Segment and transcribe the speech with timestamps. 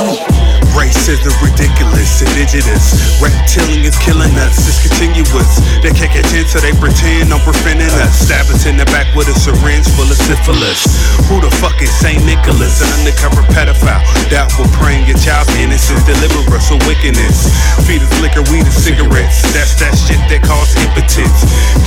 [0.00, 0.49] Whoa.
[0.76, 3.18] Racism ridiculous, indigenous.
[3.18, 5.50] Reptilian is killing us, it's continuous.
[5.82, 8.26] They can't in, so they pretend I'm preventing us.
[8.26, 10.86] Stab us in the back with a syringe full of syphilis.
[11.26, 12.22] Who the fuck is St.
[12.22, 12.78] Nicholas?
[12.84, 14.04] An undercover pedophile.
[14.30, 17.50] That will praying your child's innocence, deliver us from wickedness.
[17.88, 19.42] Feed us liquor, weed, and cigarettes.
[19.50, 21.38] That's that shit that cause impotence.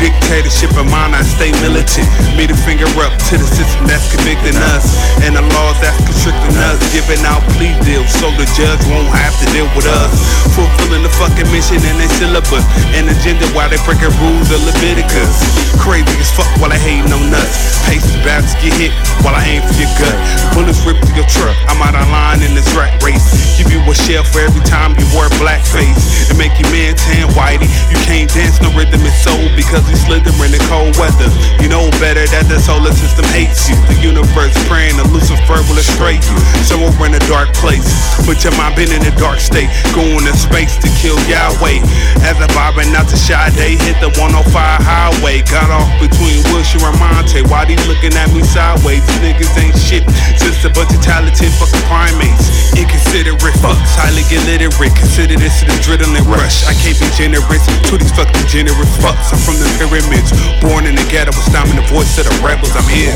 [0.02, 2.10] Dictatorship of mine, I stay militant.
[2.36, 4.86] Middle finger up to the system that's convicting us.
[5.24, 6.80] And the laws that's constricting us.
[6.92, 10.14] Giving out plea deals so the judge won't have to deal with us.
[10.56, 12.66] Fulfilling the fucking mission and their syllabus.
[12.98, 15.38] And agenda while they breaking rules of Leviticus.
[15.78, 17.86] Crazy as fuck while I hating no nuts.
[17.94, 20.18] Is about get hit while I aim for your gut.
[20.58, 21.54] Bullets rip through your truck.
[21.70, 23.53] I'm out of line in this rat race.
[23.64, 26.28] Give you a shell for every time you wear blackface.
[26.28, 27.72] And make your man tan whitey.
[27.88, 31.32] You can't dance no rhythm is soul because you slither in the cold weather.
[31.64, 33.80] You know better that the solar system hates you.
[33.88, 36.36] The universe praying that Lucifer will astray you.
[36.68, 37.88] Somewhere in a dark place.
[38.28, 39.72] But your mind been in a dark state.
[39.96, 41.80] Going to space to kill Yahweh.
[42.28, 45.40] As I vibing out to Sade, hit the 105 highway.
[45.48, 47.48] Got off between Wilshire and Monte.
[47.48, 49.06] Why they looking at me sideways?
[49.08, 50.04] These niggas ain't shit.
[50.36, 52.76] Just a bunch of talented fucking primates.
[52.76, 54.96] Inconsiderate fucks, highly illiterate.
[54.96, 56.66] Consider this an adrenaline rush.
[56.66, 59.34] I can't be generous to these fucking generous fucks.
[59.34, 60.32] I'm from the pyramids.
[60.62, 62.74] Born in the ghetto, was stomping the voice of the rebels.
[62.74, 63.14] I'm here.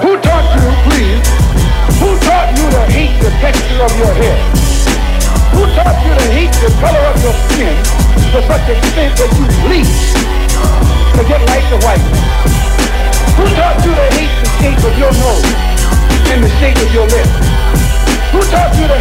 [0.00, 1.26] Who taught you, to please?
[2.00, 4.38] Who taught you to hate the texture of your hair?
[5.52, 7.76] Who taught you to hate the color of your skin
[8.34, 10.13] to such extent that you bleach to get like
[11.74, 12.06] the white?
[13.34, 15.42] Who taught you to hate the shape of your nose
[16.30, 17.34] and the shape of your lips?
[18.30, 18.98] Who taught you to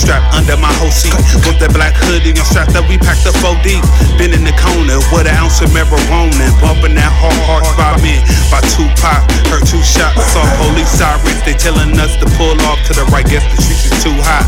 [0.00, 1.14] key with the strap under my whole seat.
[1.46, 3.82] With that black hoodie and strap that we packed up 4 deep.
[4.16, 6.48] Been in the corner with an ounce of marijuana.
[6.60, 8.20] Bumping that hard, hard by me.
[8.48, 10.20] By Tupac, heard two shots.
[10.32, 13.26] Saw police sirens, they telling us to pull off to the right.
[13.26, 14.46] Guess the streets is too hot.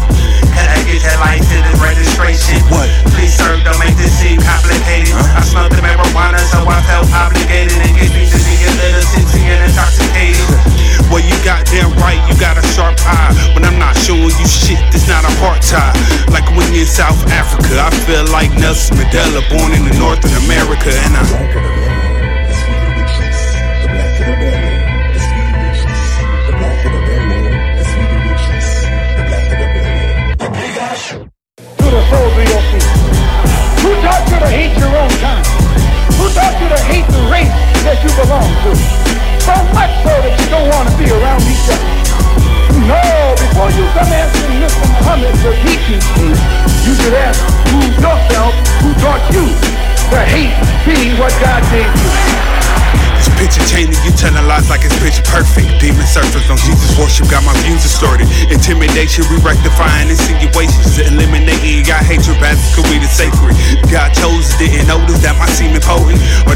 [0.52, 2.60] Can I get that license and registration?
[2.68, 2.88] What?
[3.16, 5.14] Please, sir, don't make this seem complicated.
[5.16, 7.76] I smelled the marijuana, so I felt obligated.
[7.80, 10.44] And gave me to be a little tipsy and intoxicated.
[11.08, 13.51] Well, you goddamn right, you got a sharp eye.
[14.38, 15.92] You shit, this not a hard tie.
[16.30, 20.32] Like when in South Africa, I feel like Nelson Mandela, born in the North of
[20.44, 20.90] America.
[20.92, 21.72] And I.
[31.82, 32.86] to the soles of your feet.
[33.82, 35.46] Who taught you to hate your own kind?
[36.16, 37.52] Who taught you to hate the race
[37.84, 38.72] that you belong to?
[39.42, 41.51] So much so that you don't want to be around each other.
[41.51, 41.51] No, before
[43.76, 44.84] you come asking Mr.
[45.00, 46.28] Muhammad for teaching you,
[46.84, 47.40] you should ask
[47.72, 48.52] who yourself
[48.84, 49.46] who taught you
[50.12, 50.52] to hate
[50.84, 52.10] being what God gave you.
[53.22, 55.70] It's picture changing, you telling lies like it's picture perfect.
[55.78, 58.26] Demon surfers on Jesus worship, got my views distorted.
[58.50, 63.54] Intimidation, we rectifying insinuations, eliminating got hatred, cause we the sacred.
[63.94, 66.11] God chose, didn't notice that my semen potent,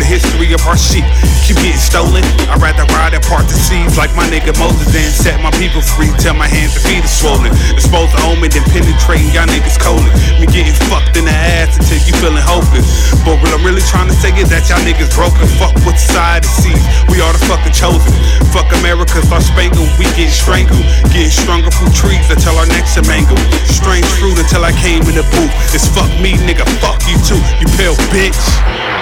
[0.06, 1.02] history of our shit
[1.46, 2.26] keep getting stolen.
[2.50, 6.10] I'd rather ride apart the seas like my nigga Moses than set my people free
[6.18, 7.54] till my hands and feet are swollen.
[7.70, 10.10] Expose the omen, then penetrating y'all niggas colon.
[10.42, 12.86] Me getting fucked in the ass until you feeling hopeless.
[13.22, 15.46] But what I'm really trying to say is that y'all niggas broken.
[15.54, 16.82] Fuck what society sees.
[17.14, 18.10] We are the fucking chosen.
[18.50, 19.90] Fuck America, start spangled.
[20.02, 20.82] We get strangled.
[21.14, 23.42] Getting stronger from trees until our necks are mangled.
[23.70, 25.54] Strange fruit until I came in the booth.
[25.70, 26.66] It's fuck me, nigga.
[26.82, 27.38] Fuck you too.
[27.62, 28.95] You pale bitch.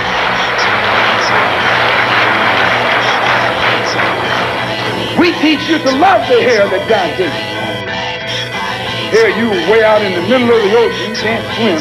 [5.40, 7.54] Teach you to love the hair that God gave you.
[9.14, 11.78] Here you way out in the middle of the ocean, can't swim.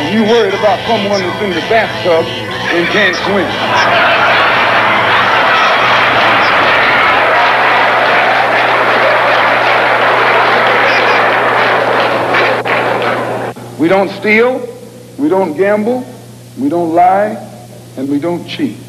[0.00, 3.48] And you worried about someone that's in the bathtub and can't swim.
[13.78, 14.66] We don't steal,
[15.18, 16.06] we don't gamble,
[16.58, 17.36] we don't lie,
[17.98, 18.83] and we don't cheat.